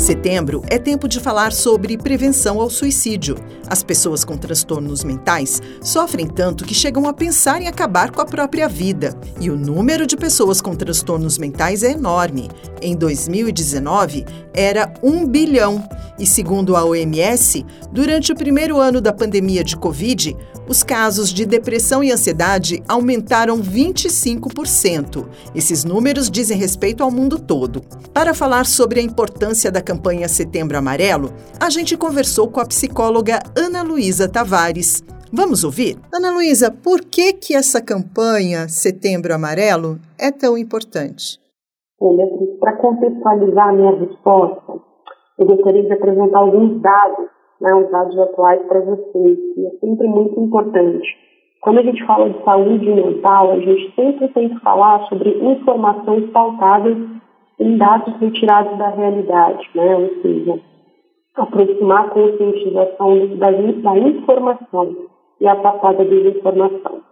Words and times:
Setembro 0.00 0.62
é 0.68 0.78
tempo 0.78 1.06
de 1.06 1.20
falar 1.20 1.52
sobre 1.52 1.98
prevenção 1.98 2.58
ao 2.58 2.70
suicídio. 2.70 3.36
As 3.68 3.82
pessoas 3.82 4.24
com 4.24 4.34
transtornos 4.34 5.04
mentais 5.04 5.60
sofrem 5.82 6.26
tanto 6.26 6.64
que 6.64 6.74
chegam 6.74 7.06
a 7.06 7.12
pensar 7.12 7.60
em 7.60 7.68
acabar 7.68 8.10
com 8.10 8.22
a 8.22 8.24
própria 8.24 8.66
vida. 8.66 9.14
E 9.38 9.50
o 9.50 9.56
número 9.56 10.06
de 10.06 10.16
pessoas 10.16 10.62
com 10.62 10.74
transtornos 10.74 11.36
mentais 11.36 11.82
é 11.82 11.92
enorme. 11.92 12.48
Em 12.80 12.96
2019, 12.96 14.24
era 14.54 14.90
1 15.02 15.26
bilhão. 15.26 15.86
E 16.18 16.26
segundo 16.26 16.76
a 16.76 16.84
OMS, 16.84 17.64
durante 17.92 18.32
o 18.32 18.36
primeiro 18.36 18.78
ano 18.78 19.00
da 19.00 19.12
pandemia 19.12 19.62
de 19.62 19.76
Covid, 19.76 20.36
os 20.68 20.82
casos 20.82 21.30
de 21.30 21.44
depressão 21.44 22.04
e 22.04 22.12
ansiedade 22.12 22.82
aumentaram 22.86 23.60
25%. 23.60 25.26
Esses 25.54 25.82
números 25.82 26.30
dizem 26.30 26.56
respeito 26.56 27.02
ao 27.02 27.10
mundo 27.10 27.38
todo. 27.38 27.82
Para 28.12 28.34
falar 28.34 28.66
sobre 28.66 29.00
a 29.00 29.02
importância 29.02 29.70
da 29.70 29.80
campanha 29.90 30.28
Setembro 30.28 30.78
Amarelo, 30.78 31.30
a 31.60 31.68
gente 31.68 31.98
conversou 31.98 32.48
com 32.48 32.60
a 32.60 32.64
psicóloga 32.64 33.40
Ana 33.58 33.82
Luísa 33.82 34.30
Tavares. 34.30 35.02
Vamos 35.32 35.64
ouvir? 35.64 35.96
Ana 36.14 36.30
Luísa, 36.30 36.70
por 36.70 37.00
que, 37.00 37.32
que 37.32 37.56
essa 37.56 37.84
campanha 37.84 38.68
Setembro 38.68 39.34
Amarelo 39.34 39.98
é 40.16 40.30
tão 40.30 40.56
importante? 40.56 41.40
Para 42.60 42.76
contextualizar 42.76 43.68
a 43.68 43.72
minha 43.72 43.98
resposta, 43.98 44.72
eu 45.38 45.46
gostaria 45.46 45.82
de 45.82 45.92
apresentar 45.92 46.38
alguns 46.38 46.80
dados 46.80 47.26
né, 47.60 47.74
os 47.74 47.90
dados 47.90 48.18
atuais 48.18 48.62
para 48.66 48.80
vocês, 48.80 49.38
e 49.56 49.66
é 49.66 49.70
sempre 49.80 50.08
muito 50.08 50.40
importante. 50.40 51.06
Quando 51.60 51.80
a 51.80 51.82
gente 51.82 52.02
fala 52.06 52.30
de 52.30 52.42
saúde 52.42 52.88
mental, 52.88 53.50
a 53.50 53.58
gente 53.58 53.94
sempre 53.94 54.28
tem 54.28 54.48
que 54.48 54.60
falar 54.60 55.06
sobre 55.08 55.28
informações 55.28 56.30
pautadas 56.30 56.96
em 57.60 57.76
dados 57.76 58.14
retirados 58.18 58.76
da 58.78 58.88
realidade, 58.88 59.68
né? 59.74 59.96
ou 59.96 60.22
seja, 60.22 60.58
aproximar 61.36 62.06
a 62.06 62.10
conscientização 62.10 63.36
da, 63.36 63.50
da 63.50 63.98
informação 63.98 64.96
e 65.40 65.46
a 65.46 65.54
passada 65.56 65.98
da 65.98 66.04
desinformação. 66.04 67.02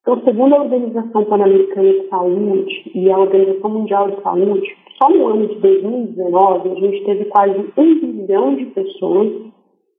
Então, 0.00 0.22
segundo 0.24 0.54
a 0.54 0.62
Organização 0.62 1.24
Pan-Americana 1.24 1.92
de 1.92 2.08
Saúde 2.08 2.90
e 2.94 3.10
a 3.10 3.18
Organização 3.18 3.70
Mundial 3.70 4.10
de 4.10 4.22
Saúde, 4.22 4.76
só 4.96 5.10
no 5.10 5.26
ano 5.26 5.48
de 5.48 5.54
2019 5.56 6.70
a 6.70 6.74
gente 6.74 7.04
teve 7.04 7.24
quase 7.26 7.72
um 7.76 8.00
bilhão 8.00 8.54
de 8.54 8.66
pessoas 8.66 9.48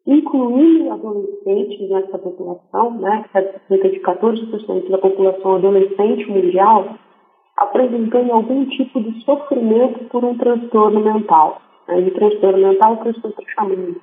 incluindo 0.08 0.92
adolescentes 0.92 1.90
nessa 1.90 2.18
população, 2.18 2.98
né, 3.00 3.26
que 3.32 3.38
é 3.38 3.60
cerca 3.68 3.90
de 3.90 4.00
14% 4.00 4.90
da 4.90 4.98
população 4.98 5.56
adolescente 5.56 6.26
mundial, 6.30 6.96
apresentando 7.60 8.32
algum 8.32 8.66
tipo 8.66 9.02
de 9.02 9.24
sofrimento 9.24 10.06
por 10.06 10.24
um 10.24 10.38
transtorno 10.38 11.02
mental. 11.02 11.62
Né, 11.88 12.02
e 12.02 12.12
transtorno 12.12 12.68
mental 12.68 12.98
que 12.98 13.10
eu 13.10 13.12
estou 13.12 13.34
chamando 13.56 14.02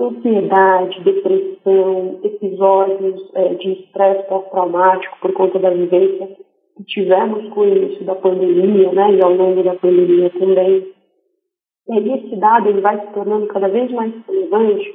ansiedade, 0.00 1.02
depressão, 1.02 2.20
episódios 2.22 3.30
é, 3.34 3.54
de 3.54 3.72
estresse 3.72 4.28
pós-traumático 4.28 5.18
por 5.20 5.32
conta 5.32 5.58
da 5.58 5.70
vivência 5.70 6.36
que 6.76 6.84
tivemos 6.84 7.48
com 7.48 7.60
o 7.60 7.68
início 7.68 8.04
da 8.04 8.14
pandemia, 8.14 8.92
né, 8.92 9.14
e 9.14 9.22
ao 9.22 9.32
longo 9.32 9.62
da 9.62 9.74
pandemia 9.74 10.30
também. 10.30 10.86
E 11.88 12.12
esse 12.12 12.36
dado 12.36 12.68
ele 12.68 12.80
vai 12.80 13.00
se 13.00 13.12
tornando 13.12 13.46
cada 13.48 13.68
vez 13.68 13.90
mais 13.90 14.12
relevante 14.26 14.94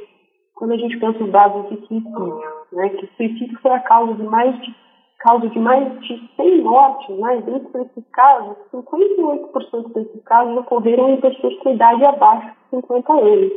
quando 0.56 0.74
a 0.74 0.78
gente 0.78 0.97
pensa 1.00 1.24
os 1.24 1.31
dados 1.31 1.69
de 1.69 1.88
suicídio, 1.88 2.41
né, 2.72 2.90
que 2.90 3.06
o 3.06 3.09
suicídio 3.18 3.59
foi 3.62 3.72
a 3.72 3.80
causa 3.80 4.13
de 4.13 4.24
mais 4.24 4.56
de, 4.62 4.74
causa 5.23 5.47
de 5.47 5.57
mais 5.57 6.00
de 6.01 6.29
100 6.35 6.61
mortes, 6.63 7.17
né, 7.17 7.41
dentro 7.45 7.72
desses 7.72 8.03
casos, 8.11 8.57
58% 8.73 9.94
desses 9.94 10.23
casos 10.23 10.57
ocorreram 10.57 11.11
em 11.11 11.22
pessoas 11.22 11.57
com 11.59 11.73
idade 11.73 12.06
abaixo 12.06 12.50
de 12.50 12.81
50 12.81 13.13
anos. 13.13 13.51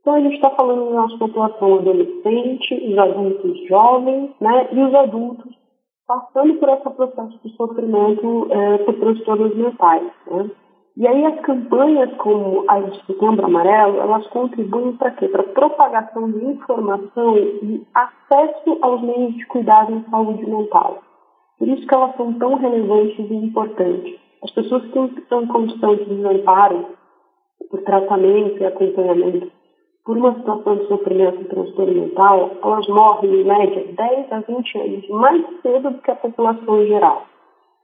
Então 0.00 0.14
a 0.14 0.20
gente 0.20 0.34
está 0.34 0.50
falando 0.50 0.90
da 0.90 1.00
nossa 1.00 1.18
população 1.18 1.78
adolescente, 1.78 2.92
os 2.92 2.98
adultos 2.98 3.68
jovens, 3.68 4.30
né, 4.38 4.68
e 4.70 4.82
os 4.82 4.94
adultos 4.94 5.56
passando 6.06 6.54
por 6.54 6.68
esse 6.68 6.90
processo 6.90 7.38
de 7.42 7.56
sofrimento 7.56 8.46
é, 8.50 8.78
por 8.78 8.94
transtornos 8.94 9.56
mentais, 9.56 10.12
né. 10.30 10.50
E 10.98 11.06
aí 11.06 11.24
as 11.26 11.38
campanhas 11.42 12.12
como 12.16 12.64
a 12.66 12.80
de 12.80 13.06
Setembro 13.06 13.46
Amarelo, 13.46 14.00
elas 14.00 14.26
contribuem 14.26 14.96
para 14.96 15.12
quê? 15.12 15.28
Para 15.28 15.44
propagação 15.44 16.28
de 16.28 16.44
informação 16.44 17.38
e 17.38 17.86
acesso 17.94 18.78
aos 18.82 19.00
meios 19.02 19.32
de 19.36 19.46
cuidado 19.46 19.92
em 19.92 20.02
saúde 20.10 20.44
mental. 20.44 20.98
Por 21.56 21.68
isso 21.68 21.86
que 21.86 21.94
elas 21.94 22.16
são 22.16 22.32
tão 22.32 22.56
relevantes 22.56 23.30
e 23.30 23.32
importantes. 23.32 24.18
As 24.42 24.50
pessoas 24.50 24.82
que 24.90 25.20
estão 25.20 25.42
em 25.42 25.46
condição 25.46 25.94
de 25.94 26.04
desamparo 26.04 26.86
por 27.70 27.80
tratamento 27.82 28.60
e 28.60 28.66
acompanhamento 28.66 29.52
por 30.04 30.16
uma 30.16 30.34
situação 30.34 30.78
de 30.78 30.88
sofrimento 30.88 31.42
e 31.42 31.44
transtorno 31.44 31.94
mental, 31.94 32.50
elas 32.60 32.88
morrem 32.88 33.42
em 33.42 33.44
média 33.44 33.86
10 33.96 34.32
a 34.32 34.40
20 34.40 34.78
anos 34.78 35.08
mais 35.10 35.46
cedo 35.62 35.90
do 35.90 36.02
que 36.02 36.10
a 36.10 36.16
população 36.16 36.82
em 36.82 36.88
geral. 36.88 37.24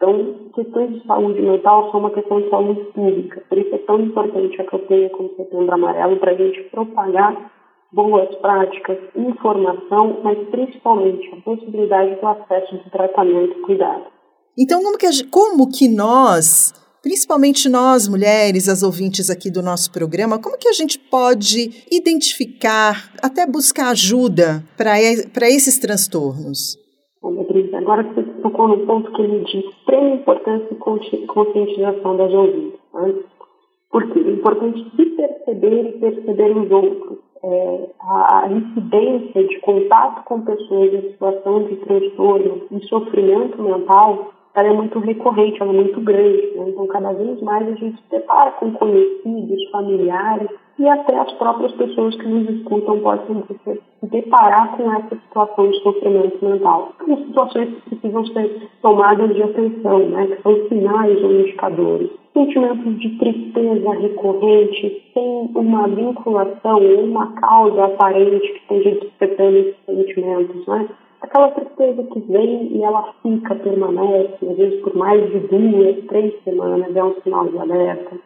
Então, 0.05 0.51
questões 0.55 0.93
de 0.93 1.07
saúde 1.07 1.41
mental 1.41 1.91
são 1.91 2.01
uma 2.01 2.11
questão 2.11 2.39
de 2.39 2.51
saúde 2.51 2.81
pública. 2.93 3.43
Por 3.49 3.57
isso 3.57 3.75
é 3.75 3.79
tão 3.79 3.99
importante 4.01 4.61
a 4.61 4.65
campanha 4.65 5.09
como 5.09 5.35
Setembro 5.35 5.73
Amarelo 5.73 6.19
para 6.19 6.33
a 6.33 6.35
gente 6.35 6.63
propagar 6.65 7.51
boas 7.91 8.35
práticas, 8.37 8.99
informação, 9.17 10.21
mas 10.23 10.37
principalmente 10.51 11.27
a 11.33 11.37
possibilidade 11.41 12.21
do 12.21 12.27
acesso 12.27 12.77
de 12.77 12.91
tratamento 12.91 13.59
e 13.59 13.63
cuidado. 13.63 14.05
Então, 14.59 14.83
como 14.83 14.99
que, 14.99 15.25
como 15.31 15.71
que 15.71 15.89
nós, 15.89 16.75
principalmente 17.03 17.67
nós 17.71 18.07
mulheres, 18.07 18.69
as 18.69 18.83
ouvintes 18.83 19.31
aqui 19.31 19.51
do 19.51 19.63
nosso 19.63 19.91
programa, 19.91 20.39
como 20.39 20.59
que 20.59 20.69
a 20.69 20.73
gente 20.73 20.99
pode 20.99 21.87
identificar, 21.91 23.11
até 23.23 23.47
buscar 23.47 23.89
ajuda 23.89 24.63
para 24.77 25.49
esses 25.49 25.79
transtornos? 25.79 26.77
Agora 27.85 28.03
você 28.03 28.23
tocou 28.55 28.69
no 28.69 28.87
ponto 28.87 29.11
que 29.13 29.23
ele 29.23 29.41
de 29.41 29.59
extrema 29.59 30.15
importância 30.15 30.69
e 30.71 31.27
conscientização 31.27 32.17
das 32.17 32.33
ouvidas. 32.33 32.79
Né? 32.95 33.15
Porque 33.91 34.19
é 34.19 34.31
importante 34.31 34.91
se 34.97 35.05
perceber 35.07 35.89
e 35.89 35.93
perceber 35.99 36.57
os 36.57 36.71
outros. 36.71 37.19
É, 37.47 37.91
a, 38.01 38.45
a 38.45 38.53
incidência 38.53 39.45
de 39.45 39.61
contato 39.61 40.25
com 40.25 40.41
pessoas 40.41 40.95
em 40.95 41.11
situação 41.11 41.65
de 41.65 41.77
transtorno 41.77 42.63
e 42.71 42.81
sofrimento 42.87 43.61
mental 43.61 44.33
ela 44.55 44.69
é 44.69 44.73
muito 44.73 44.99
recorrente, 45.01 45.61
ela 45.61 45.73
é 45.73 45.77
muito 45.77 46.01
grande. 46.01 46.53
Né? 46.55 46.69
Então, 46.69 46.87
cada 46.87 47.13
vez 47.13 47.41
mais 47.43 47.67
a 47.67 47.73
gente 47.73 47.97
se 47.97 48.11
depara 48.11 48.53
com 48.53 48.71
conhecidos, 48.73 49.71
familiares 49.71 50.49
e 50.79 50.89
até 50.89 51.19
as 51.19 51.33
próprias 51.33 51.73
pessoas 51.73 52.15
que 52.17 52.27
nos 52.27 52.49
escutam 52.51 53.01
podem 53.01 53.43
se 53.47 53.81
deparar 54.03 54.77
com 54.77 54.93
essa 54.93 55.17
situação 55.17 55.71
de 55.71 55.79
sofrimento 55.83 56.45
mental. 56.45 56.93
São 57.05 57.17
situações 57.17 57.75
que 57.75 57.91
precisam 57.91 58.27
ser 58.27 58.69
tomadas 58.83 59.35
de 59.35 59.43
atenção, 59.43 59.99
né? 60.09 60.27
que 60.27 60.43
são 60.43 60.69
sinais 60.69 61.23
ou 61.23 61.33
indicadores. 61.33 62.11
Sentimentos 62.33 62.99
de 62.99 63.19
tristeza 63.19 63.91
recorrente, 63.91 65.03
sem 65.15 65.51
uma 65.55 65.87
vinculação 65.87 66.83
ou 66.83 67.05
uma 67.05 67.33
causa 67.33 67.85
aparente 67.85 68.41
que 68.41 68.59
esteja 68.59 69.01
despertando 69.01 69.57
esses 69.59 69.85
sentimentos. 69.87 70.67
Né? 70.67 70.89
Aquela 71.25 71.51
tristeza 71.51 72.03
que 72.05 72.21
vem 72.21 72.77
e 72.77 72.83
ela 72.83 73.15
fica, 73.23 73.55
permanece, 73.57 74.47
às 74.47 74.57
vezes 74.57 74.81
por 74.83 74.95
mais 74.95 75.25
de 75.31 75.41
duas, 75.41 76.05
três 76.07 76.43
semanas, 76.45 76.95
é 76.95 77.03
um 77.03 77.15
sinal 77.23 77.49
de 77.49 77.59
alerta. 77.59 78.17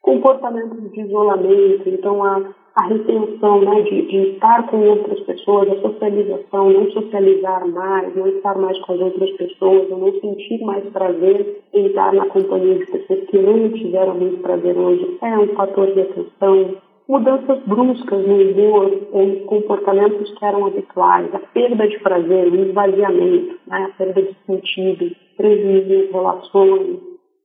Comportamentos 0.00 0.90
de 0.90 1.00
isolamento, 1.02 1.86
então 1.86 2.24
a, 2.24 2.42
a 2.74 2.86
retenção 2.86 3.60
né, 3.60 3.82
de, 3.82 4.06
de 4.06 4.16
estar 4.30 4.66
com 4.68 4.78
outras 4.78 5.20
pessoas, 5.20 5.68
a 5.70 5.80
socialização, 5.82 6.70
não 6.70 6.90
socializar 6.90 7.68
mais, 7.68 8.16
não 8.16 8.26
estar 8.26 8.56
mais 8.56 8.78
com 8.80 8.94
as 8.94 9.00
outras 9.00 9.30
pessoas, 9.32 9.90
não 9.90 10.10
sentir 10.20 10.64
mais 10.64 10.84
prazer 10.86 11.62
em 11.74 11.86
estar 11.86 12.14
na 12.14 12.24
companhia 12.26 12.78
de 12.78 12.86
pessoas 12.86 13.20
que 13.28 13.38
não 13.38 13.68
tiveram 13.68 14.14
muito 14.14 14.40
prazer 14.40 14.76
hoje, 14.78 15.18
é 15.20 15.38
um 15.38 15.48
fator 15.48 15.92
de 15.92 16.00
atenção 16.00 16.76
mudanças 17.10 17.58
bruscas 17.66 18.24
no 18.24 18.36
humor 18.36 19.08
ou 19.10 19.40
comportamentos 19.46 20.32
que 20.38 20.44
eram 20.44 20.66
habituais, 20.66 21.34
a 21.34 21.40
perda 21.40 21.88
de 21.88 21.98
prazer, 21.98 22.52
o 22.52 22.54
esvaziamento, 22.54 23.58
né, 23.66 23.90
a 23.90 23.96
perda 23.98 24.22
de 24.22 24.36
sentido, 24.46 25.10
prejuízo 25.36 25.92
em 25.92 26.12
relações, 26.12 27.00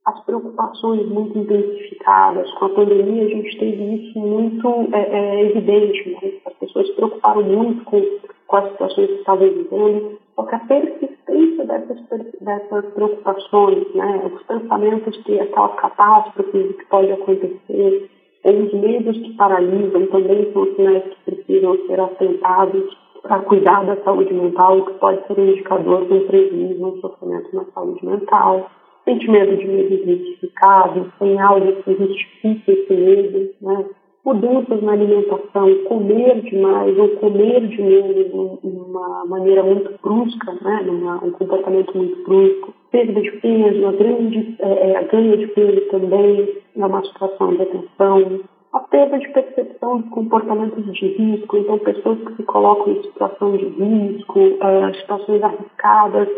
as 0.05 0.23
preocupações 0.23 1.07
muito 1.09 1.39
intensificadas. 1.39 2.47
Com 2.53 2.65
a 2.65 2.69
pandemia, 2.69 3.25
a 3.25 3.27
gente 3.27 3.57
teve 3.57 3.95
isso 3.95 4.19
muito 4.19 4.87
é, 4.93 5.01
é, 5.01 5.45
evidente. 5.45 6.11
Né? 6.11 6.33
As 6.45 6.53
pessoas 6.53 6.85
se 6.85 6.93
preocuparam 6.93 7.41
muito 7.41 7.83
com, 7.85 8.01
com 8.45 8.57
as 8.57 8.69
situações 8.69 9.07
que 9.07 9.15
estavam 9.15 9.49
vivendo 9.49 10.19
Só 10.35 10.43
que 10.43 10.55
a 10.55 10.59
persistência 10.59 11.65
dessas, 11.65 11.99
dessas 12.39 12.85
preocupações, 12.93 13.95
né, 13.95 14.31
os 14.31 14.43
pensamentos 14.43 15.17
que 15.23 15.39
aquela 15.39 15.69
catástrofe 15.69 16.51
que 16.51 16.85
pode 16.85 17.11
acontecer, 17.11 18.11
os 18.51 18.73
medos 18.73 19.17
que 19.17 19.33
paralisam 19.33 20.05
também 20.07 20.51
são 20.53 20.65
sinais 20.75 21.03
que 21.03 21.31
precisam 21.31 21.77
ser 21.87 21.99
atentados 21.99 22.97
para 23.23 23.39
cuidar 23.39 23.83
da 23.85 23.95
saúde 24.03 24.33
mental, 24.33 24.85
que 24.85 24.93
pode 24.93 25.25
ser 25.25 25.39
um 25.39 25.49
indicador 25.49 26.05
de 26.05 26.13
um 26.13 26.27
prejuízo, 26.27 26.85
um 26.85 27.01
sofrimento 27.01 27.55
na 27.55 27.65
saúde 27.73 28.05
mental. 28.05 28.69
Sente 29.03 29.29
medo 29.29 29.57
de 29.57 29.67
medo 29.67 29.93
injustificado, 29.93 31.11
tem 31.19 31.39
algo 31.39 31.73
que 31.83 31.95
justifica 31.95 32.71
esse 32.71 32.93
medo, 32.93 33.49
né? 33.61 33.85
mudanças 34.25 34.81
na 34.81 34.93
alimentação, 34.93 35.75
comer 35.87 36.41
demais 36.41 36.97
ou 36.97 37.09
comer 37.17 37.67
de 37.67 37.81
menos 37.81 38.61
de 38.61 38.67
uma 38.67 39.25
maneira 39.25 39.61
muito 39.61 39.93
brusca, 40.01 40.51
né? 40.61 40.83
Um 41.21 41.31
comportamento 41.31 41.95
muito 41.95 42.23
brusco, 42.23 42.73
perda 42.95 43.21
de 43.21 43.31
peso, 43.41 43.87
a 43.87 43.91
grande 43.91 44.55
é, 44.59 44.91
é, 44.91 44.97
a 44.97 45.01
ganha 45.01 45.35
de 45.35 45.47
peso 45.47 45.81
também 45.91 46.63
uma 46.77 47.03
situação 47.03 47.53
de 47.53 47.61
atenção, 47.61 48.39
a 48.71 48.79
perda 48.79 49.19
de 49.19 49.27
percepção 49.33 50.01
de 50.01 50.09
comportamentos 50.11 50.85
de 50.93 51.07
risco, 51.07 51.57
então 51.57 51.77
pessoas 51.79 52.19
que 52.19 52.35
se 52.37 52.43
colocam 52.43 52.93
em 52.93 53.03
situação 53.03 53.57
de 53.57 53.65
risco, 53.65 54.39
é, 54.39 54.93
situações 54.93 55.43
arriscadas, 55.43 56.29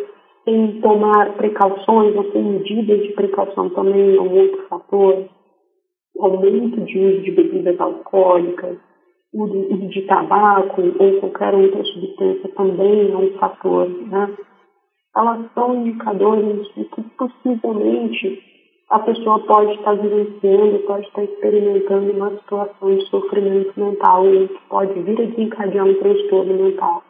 sem 0.45 0.81
tomar 0.81 1.33
precauções 1.33 2.15
ou 2.15 2.31
sem 2.31 2.41
medidas 2.41 3.03
de 3.03 3.13
precaução 3.13 3.69
também 3.69 4.15
é 4.15 4.19
um 4.19 4.39
outro 4.39 4.63
fator. 4.67 5.25
Aumento 6.19 6.81
de 6.81 6.97
uso 6.97 7.21
de 7.21 7.31
bebidas 7.33 7.79
alcoólicas, 7.79 8.77
uso 9.31 9.87
de 9.89 10.01
tabaco 10.07 10.81
ou 10.81 11.19
qualquer 11.19 11.53
outra 11.53 11.83
substância 11.83 12.49
também 12.55 13.11
é 13.11 13.15
um 13.15 13.29
fator. 13.37 13.87
Né? 13.87 14.35
Elas 15.15 15.51
são 15.53 15.75
indicadores 15.75 16.67
de 16.75 16.85
que 16.85 17.01
possivelmente 17.17 18.43
a 18.89 18.99
pessoa 18.99 19.39
pode 19.45 19.73
estar 19.73 19.95
vivenciando, 19.95 20.79
pode 20.79 21.05
estar 21.07 21.23
experimentando 21.23 22.11
uma 22.11 22.31
situação 22.37 22.95
de 22.95 23.05
sofrimento 23.09 23.77
mental 23.77 24.25
ou 24.25 24.47
que 24.47 24.59
pode 24.69 24.99
vir 25.01 25.21
a 25.21 25.25
desencadear 25.25 25.85
um 25.85 25.93
transtorno 25.95 26.63
mental. 26.63 27.03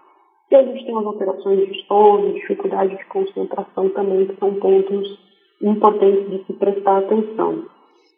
E 0.50 0.56
a 0.56 0.64
gente 0.64 0.86
tem 0.86 0.98
as 0.98 1.06
alterações 1.06 1.68
de 1.68 1.86
sono, 1.88 2.34
dificuldade 2.34 2.98
de 2.98 3.06
concentração 3.06 3.90
também, 3.90 4.28
que 4.28 4.40
são 4.40 4.54
pontos 4.56 5.20
importantes 5.62 6.30
de 6.30 6.46
se 6.46 6.54
prestar 6.54 7.00
atenção. 7.00 7.66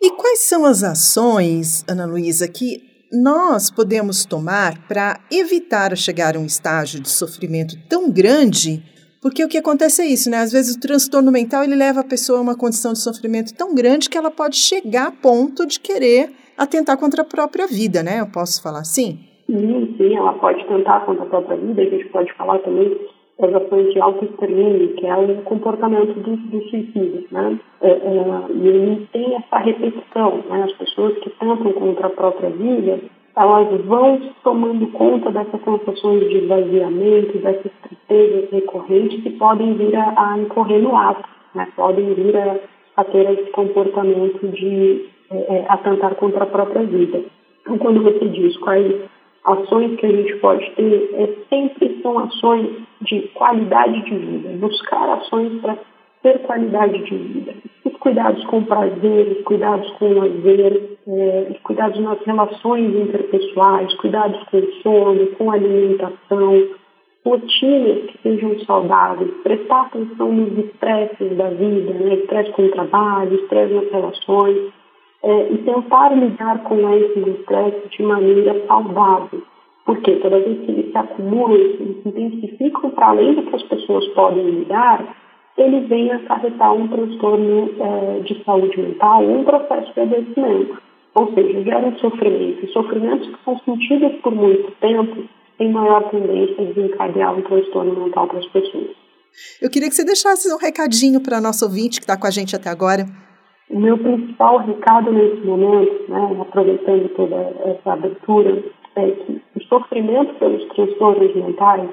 E 0.01 0.11
quais 0.11 0.39
são 0.39 0.65
as 0.65 0.83
ações, 0.83 1.83
Ana 1.89 2.05
Luísa, 2.05 2.47
que 2.47 2.77
nós 3.11 3.71
podemos 3.71 4.23
tomar 4.23 4.87
para 4.87 5.19
evitar 5.31 5.97
chegar 5.97 6.37
a 6.37 6.39
um 6.39 6.45
estágio 6.45 7.01
de 7.01 7.09
sofrimento 7.09 7.75
tão 7.89 8.09
grande 8.11 8.83
porque 9.21 9.43
o 9.43 9.49
que 9.49 9.57
acontece 9.57 10.01
é 10.01 10.05
isso, 10.05 10.29
né? 10.29 10.37
Às 10.37 10.51
vezes 10.51 10.75
o 10.75 10.79
transtorno 10.79 11.31
mental 11.31 11.63
ele 11.63 11.75
leva 11.75 12.01
a 12.01 12.03
pessoa 12.03 12.39
a 12.39 12.41
uma 12.41 12.57
condição 12.57 12.93
de 12.93 12.99
sofrimento 12.99 13.55
tão 13.55 13.75
grande 13.75 14.09
que 14.09 14.17
ela 14.17 14.31
pode 14.31 14.55
chegar 14.55 15.07
a 15.07 15.11
ponto 15.11 15.65
de 15.65 15.79
querer 15.79 16.31
atentar 16.57 16.97
contra 16.97 17.21
a 17.21 17.25
própria 17.25 17.67
vida, 17.67 18.01
né? 18.03 18.19
Eu 18.19 18.27
posso 18.27 18.61
falar 18.61 18.79
assim? 18.79 19.19
Sim, 19.45 19.95
sim, 19.97 20.15
ela 20.15 20.33
pode 20.33 20.63
tentar 20.67 21.05
contra 21.05 21.23
a 21.23 21.27
própria 21.27 21.57
vida. 21.57 21.81
A 21.81 21.85
gente 21.85 22.05
pode 22.09 22.31
falar 22.33 22.59
também 22.59 22.95
das 23.39 23.55
ações 23.55 23.93
de 23.93 23.99
auto-extermínio, 24.01 24.95
que 24.95 25.05
é 25.05 25.15
um 25.15 25.41
comportamento 25.43 26.13
do, 26.19 26.35
do 26.35 26.61
suicídio, 26.69 27.25
né? 27.31 27.57
É, 27.81 27.89
é, 27.89 28.45
e 28.53 28.67
ele 28.67 29.07
tem 29.13 29.35
essa 29.35 29.57
repetição, 29.59 30.43
né? 30.49 30.63
As 30.63 30.73
pessoas 30.73 31.17
que 31.19 31.29
tentam 31.31 31.71
contra 31.71 32.07
a 32.07 32.09
própria 32.09 32.49
vida, 32.49 32.99
elas 33.35 33.85
vão 33.85 34.21
tomando 34.43 34.87
conta 34.87 35.31
dessas 35.31 35.61
sensações 35.63 36.27
de 36.29 36.37
esvaziamento, 36.37 37.37
dessas 37.39 37.71
tristezas 37.83 38.49
recorrentes 38.51 39.21
que 39.23 39.31
podem 39.31 39.73
vir 39.75 39.95
a, 39.95 40.13
a 40.33 40.37
incorrer 40.37 40.81
no 40.81 40.95
ato, 40.95 41.27
né? 41.55 41.67
podem 41.75 42.13
vir 42.13 42.35
a, 42.35 42.57
a, 42.97 43.03
ter 43.03 43.29
esse 43.31 43.51
comportamento 43.51 44.47
de 44.49 45.09
é, 45.31 45.37
é, 45.37 45.65
atentar 45.69 46.15
contra 46.15 46.43
a 46.43 46.47
própria 46.47 46.83
vida. 46.83 47.23
Então, 47.61 47.77
quando 47.77 48.03
você 48.03 48.27
diz 48.27 48.57
quais 48.57 48.93
ações 49.45 49.95
que 49.97 50.05
a 50.05 50.11
gente 50.11 50.35
pode 50.37 50.69
ter, 50.71 51.09
é, 51.13 51.29
sempre 51.49 51.99
são 52.01 52.19
ações 52.19 52.67
de 53.01 53.21
qualidade 53.33 54.03
de 54.03 54.15
vida, 54.15 54.49
buscar 54.57 55.13
ações 55.13 55.61
para 55.61 55.77
ter 56.21 56.39
qualidade 56.39 57.03
de 57.03 57.15
vida. 57.15 57.53
Os 57.85 57.95
cuidados 57.97 58.43
com 58.45 58.63
prazer, 58.63 59.37
os 59.37 59.43
cuidados 59.43 59.89
com 59.91 60.13
lazer, 60.13 60.97
é, 61.11 61.47
os 61.49 61.59
cuidados 61.61 61.99
nas 61.99 62.19
relações 62.23 62.95
interpessoais, 62.95 63.93
cuidados 63.95 64.41
com 64.43 64.61
sono, 64.83 65.27
com 65.37 65.49
alimentação, 65.49 66.67
rotinas 67.25 68.05
que 68.11 68.17
sejam 68.21 68.59
saudáveis, 68.59 69.31
prestar 69.43 69.87
atenção 69.87 70.31
nos 70.31 70.65
estresses 70.65 71.35
da 71.35 71.49
vida, 71.49 71.93
né? 71.93 72.13
estresse 72.15 72.51
com 72.51 72.63
o 72.63 72.71
trabalho, 72.71 73.35
estresse 73.35 73.73
nas 73.73 73.91
relações, 73.91 74.57
é, 75.23 75.51
e 75.51 75.57
tentar 75.59 76.15
lidar 76.15 76.63
com 76.63 76.77
esses 76.93 77.27
estresses 77.27 77.89
de 77.89 78.03
maneira 78.03 78.65
saudável. 78.67 79.41
Porque 79.85 80.15
toda 80.17 80.39
vez 80.39 80.59
que 80.59 80.71
eles 80.71 80.91
se 80.91 80.97
acumulam, 80.97 81.57
se 81.57 82.07
intensificam 82.07 82.91
para 82.91 83.07
além 83.07 83.33
do 83.33 83.43
que 83.43 83.55
as 83.55 83.63
pessoas 83.63 84.05
podem 84.09 84.43
lidar, 84.43 85.03
ele 85.57 85.81
vem 85.87 86.11
acarretar 86.11 86.73
um 86.73 86.87
transtorno 86.87 87.69
é, 87.79 88.19
de 88.19 88.43
saúde 88.43 88.79
mental, 88.79 89.23
um 89.23 89.43
processo 89.43 89.91
de 89.93 89.99
adoecimento. 89.99 90.88
Ou 91.15 91.33
seja, 91.33 91.63
gera 91.63 91.87
um 91.87 91.97
sofrimento. 91.97 92.65
E 92.65 92.71
sofrimentos 92.71 93.27
que 93.27 93.43
são 93.43 93.59
sentidos 93.59 94.21
por 94.21 94.33
muito 94.33 94.71
tempo 94.79 95.23
têm 95.57 95.71
maior 95.71 96.09
tendência 96.09 96.55
a 96.59 96.71
desencadear 96.71 97.37
um 97.37 97.41
transtorno 97.41 98.05
mental 98.05 98.27
para 98.27 98.39
as 98.39 98.45
pessoas. 98.47 98.95
Eu 99.61 99.69
queria 99.69 99.89
que 99.89 99.95
você 99.95 100.05
deixasse 100.05 100.51
um 100.53 100.57
recadinho 100.57 101.21
para 101.21 101.41
nosso 101.41 101.65
ouvinte 101.65 101.99
que 101.99 102.03
está 102.03 102.17
com 102.17 102.27
a 102.27 102.31
gente 102.31 102.55
até 102.55 102.69
agora. 102.69 103.05
O 103.69 103.79
meu 103.79 103.97
principal 103.97 104.57
recado 104.59 105.11
nesse 105.11 105.45
momento, 105.45 106.09
né, 106.09 106.37
aproveitando 106.41 107.07
toda 107.15 107.35
essa 107.65 107.93
abertura, 107.93 108.63
é 108.95 109.11
que 109.11 109.41
o 109.55 109.63
sofrimento 109.63 110.33
pelos 110.35 110.65
transtornos 110.73 111.35
mentais 111.35 111.89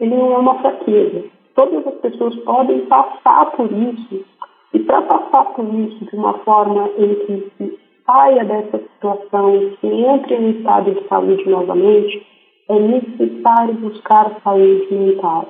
ele 0.00 0.16
não 0.16 0.32
é 0.32 0.38
uma 0.38 0.60
fraqueza 0.60 1.24
todas 1.54 1.86
as 1.86 1.94
pessoas 2.00 2.34
podem 2.44 2.86
passar 2.86 3.52
por 3.52 3.70
isso. 3.72 4.24
E 4.72 4.78
para 4.80 5.02
passar 5.02 5.44
por 5.54 5.64
isso 5.74 6.04
de 6.04 6.16
uma 6.16 6.38
forma 6.38 6.88
em 6.98 7.14
que 7.14 7.52
se 7.58 7.78
saia 8.12 8.44
dessa 8.44 8.78
situação, 8.78 9.72
se 9.80 9.86
entre 9.86 10.34
em 10.34 10.50
estado 10.58 10.92
de 10.92 11.08
saúde 11.08 11.48
novamente, 11.48 12.26
é 12.68 12.78
necessário 12.78 13.74
buscar 13.74 14.38
saúde 14.44 14.86
mental, 14.90 15.48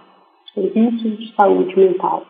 serviços 0.55 1.19
de 1.19 1.35
saúde 1.35 1.77
mental. 1.77 2.23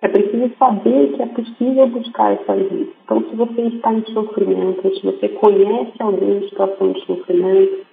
É 0.00 0.08
preciso 0.08 0.50
saber 0.56 1.12
que 1.12 1.22
é 1.22 1.26
possível 1.26 1.86
buscar 1.88 2.32
essa 2.32 2.52
ajuda. 2.52 2.92
Então, 3.04 3.20
se 3.28 3.36
você 3.36 3.62
está 3.62 3.92
em 3.92 4.04
sofrimento, 4.06 4.94
se 4.96 5.04
você 5.04 5.28
conhece 5.28 5.92
alguém 6.00 6.38
em 6.38 6.48
situação 6.48 6.92
de 6.92 7.04
sofrimento, 7.04 7.86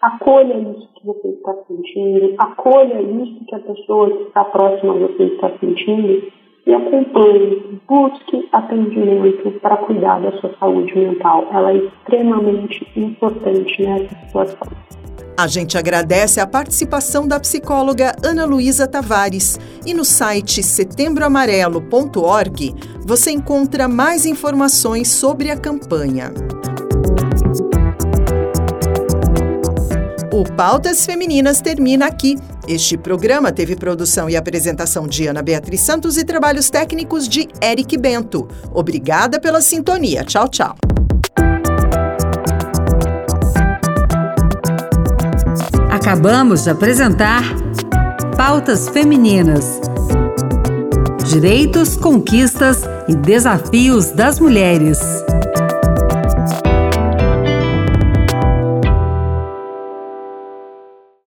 acolha 0.00 0.54
isso 0.54 0.88
que 0.94 1.06
você 1.06 1.28
está 1.28 1.54
sentindo, 1.68 2.34
acolha 2.38 3.00
isso 3.00 3.44
que 3.46 3.54
a 3.54 3.60
pessoa 3.60 4.10
que 4.10 4.22
está 4.24 4.44
próxima 4.44 4.94
a 4.94 4.98
você 4.98 5.24
está 5.24 5.50
sentindo 5.58 6.32
e 6.66 6.72
acompanhe, 6.72 7.80
busque 7.86 8.48
atendimento 8.52 9.50
para 9.60 9.76
cuidar 9.78 10.20
da 10.20 10.32
sua 10.40 10.54
saúde 10.58 10.96
mental. 10.96 11.46
Ela 11.52 11.72
é 11.72 11.76
extremamente 11.76 12.86
importante 12.96 13.82
nessa 13.82 14.16
situação. 14.26 14.68
A 15.36 15.48
gente 15.48 15.76
agradece 15.76 16.40
a 16.40 16.46
participação 16.46 17.26
da 17.26 17.40
psicóloga 17.40 18.14
Ana 18.24 18.44
Luísa 18.44 18.86
Tavares 18.86 19.58
e 19.84 19.92
no 19.92 20.04
site 20.04 20.62
setembroamarelo.org 20.62 22.72
você 23.04 23.32
encontra 23.32 23.88
mais 23.88 24.26
informações 24.26 25.08
sobre 25.08 25.50
a 25.50 25.56
campanha. 25.56 26.32
O 30.32 30.44
Pautas 30.56 31.04
Femininas 31.04 31.60
termina 31.60 32.06
aqui. 32.06 32.36
Este 32.66 32.96
programa 32.96 33.52
teve 33.52 33.76
produção 33.76 34.28
e 34.28 34.36
apresentação 34.36 35.06
de 35.06 35.26
Ana 35.26 35.42
Beatriz 35.42 35.82
Santos 35.82 36.16
e 36.16 36.24
trabalhos 36.24 36.70
técnicos 36.70 37.28
de 37.28 37.46
Eric 37.62 37.96
Bento. 37.98 38.48
Obrigada 38.72 39.38
pela 39.38 39.60
sintonia. 39.60 40.24
Tchau, 40.24 40.48
tchau. 40.48 40.74
Acabamos 45.90 46.64
de 46.64 46.70
apresentar 46.70 47.42
Pautas 48.36 48.88
Femininas. 48.88 49.80
Direitos, 51.28 51.96
conquistas 51.96 52.82
e 53.08 53.14
desafios 53.14 54.10
das 54.10 54.40
mulheres. 54.40 55.13